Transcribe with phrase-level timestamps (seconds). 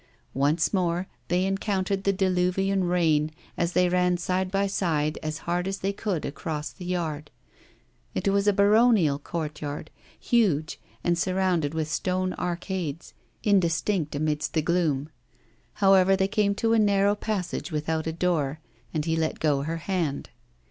[0.33, 5.67] Once more they encountered the diluvian rain, as they ran side by side as hard
[5.67, 7.29] as they could across the yard.
[8.15, 15.11] It was a baronial courtyard, huge, and surrounded with stone arcades, indistinct amidst the gloom.
[15.73, 18.59] However, they came to a narrow passage without a door,
[18.91, 20.31] and he let go her hand.